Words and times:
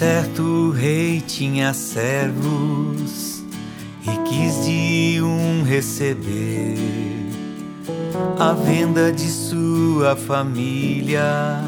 certo 0.00 0.70
rei 0.70 1.20
tinha 1.20 1.74
servos 1.74 3.44
e 4.02 4.30
quis 4.30 4.64
de 4.64 5.20
um 5.22 5.62
receber 5.62 6.78
a 8.38 8.54
venda 8.54 9.12
de 9.12 9.28
sua 9.28 10.16
família 10.16 11.62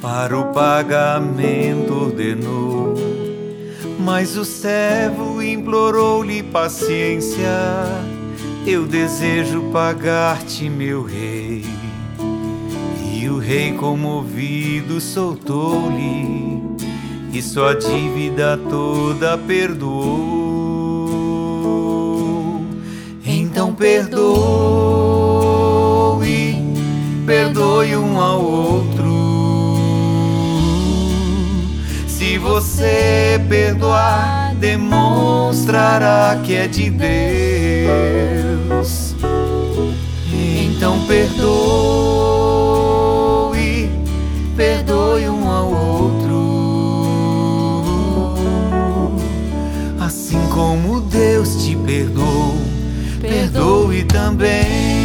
para 0.00 0.38
o 0.38 0.52
pagamento 0.52 1.94
ordenou. 1.94 2.94
Mas 3.98 4.36
o 4.36 4.44
servo 4.44 5.42
implorou-lhe 5.42 6.44
paciência. 6.44 7.42
Eu 8.64 8.86
desejo 8.86 9.62
pagar-te, 9.72 10.70
meu 10.70 11.02
rei. 11.02 11.64
E 13.12 13.28
o 13.28 13.36
rei, 13.38 13.72
comovido, 13.72 15.00
soltou-lhe 15.00 16.38
e 17.32 17.42
sua 17.42 17.74
dívida 17.74 18.58
toda 18.68 19.36
perdoou. 19.38 20.48
Então 23.24 23.74
perdoe, 23.74 24.26
perdoe 27.26 27.96
um 27.96 28.20
ao 28.20 28.42
outro. 28.42 29.08
Se 32.06 32.38
você 32.38 33.40
perdoar, 33.48 34.54
demonstrará 34.56 36.40
que 36.44 36.54
é 36.54 36.66
de 36.66 36.90
Deus. 36.90 37.08
Então 40.32 41.04
perdoe, 41.06 42.37
perdoe 53.28 54.04
também. 54.04 54.97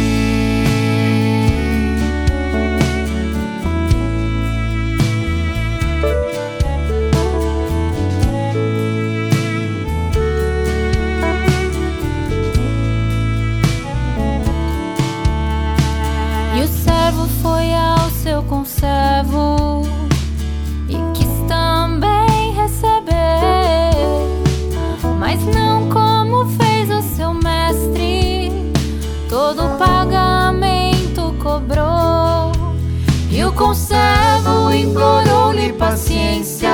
Conservo 33.54 34.72
implorou-lhe 34.72 35.72
paciência, 35.72 36.70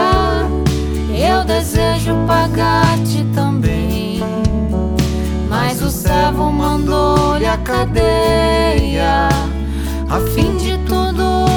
eu 1.10 1.44
desejo 1.44 2.14
pagar-te 2.26 3.24
também. 3.34 4.20
Mas 5.48 5.82
o 5.82 5.90
servo 5.90 6.50
mandou-lhe 6.50 7.46
a 7.46 7.58
cadeia 7.58 9.28
a 10.08 10.20
fim 10.34 10.56
de 10.56 10.78
tudo 10.78 11.49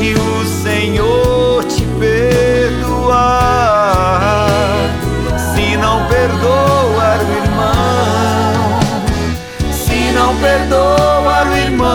pode 0.00 0.14
o 0.14 0.46
Senhor 0.46 1.62
te 1.64 1.82
perdoar 1.98 3.20
se 5.36 5.76
não 5.76 6.08
perdoar 6.08 7.20
o 7.20 7.32
irmão? 7.44 8.80
Se 9.70 10.10
não 10.12 10.34
perdoar 10.36 11.46
o 11.48 11.54
irmão? 11.54 11.90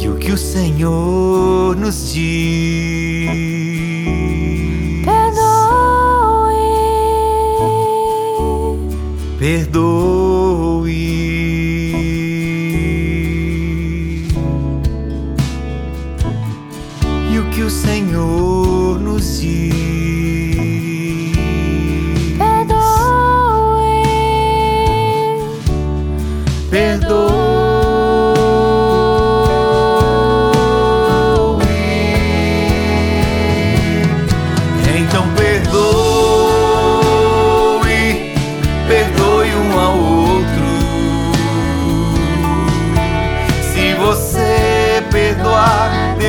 E 0.00 0.08
o 0.08 0.16
que 0.16 0.32
o 0.32 0.38
Senhor 0.38 1.76
nos 1.76 2.10
diz? 2.10 2.43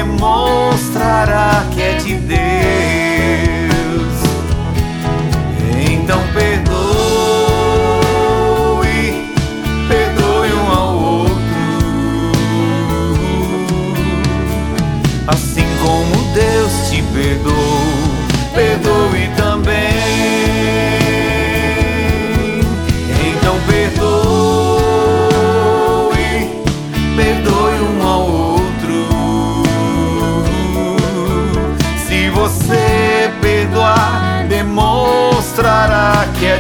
Demonstrará 0.06 1.66
que 1.74 1.82
é 1.82 1.94
de 1.98 2.16
Deus. 2.16 2.45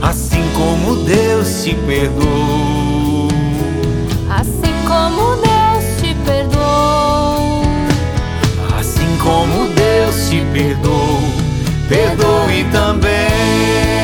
Assim 0.00 0.44
como 0.56 0.96
Deus 1.04 1.64
te 1.64 1.74
perdoou. 1.74 3.28
Assim 4.30 4.74
como 4.86 5.36
Deus 5.36 5.84
te 6.00 6.14
perdoou. 6.24 7.62
Assim 8.78 9.18
como 9.20 9.68
Deus 9.74 10.28
te 10.28 10.40
perdoou, 10.52 11.20
perdoe 11.88 12.64
também. 12.70 13.97